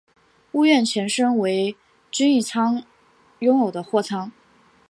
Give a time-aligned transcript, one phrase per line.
[0.53, 1.77] 屋苑前身为
[2.09, 2.83] 均益仓
[3.37, 4.31] 拥有的货仓。